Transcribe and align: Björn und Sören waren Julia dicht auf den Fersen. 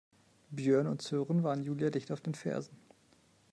Björn 0.49 0.87
und 0.87 1.03
Sören 1.03 1.43
waren 1.43 1.61
Julia 1.61 1.91
dicht 1.91 2.11
auf 2.11 2.21
den 2.21 2.33
Fersen. 2.33 2.75